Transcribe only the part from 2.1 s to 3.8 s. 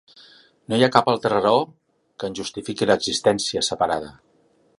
que en justifiqui l’existència